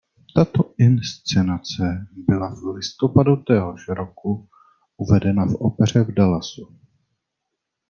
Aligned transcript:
Tato 0.35 0.73
inscenace 0.77 2.07
byla 2.27 2.55
v 2.55 2.75
listopadu 2.75 3.35
téhož 3.35 3.87
roku 3.87 4.49
uvedena 4.97 5.45
v 5.45 5.55
opeře 5.55 6.03
v 6.03 6.11
Dallasu. 6.11 6.75